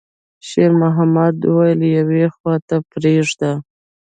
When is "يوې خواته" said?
1.97-2.75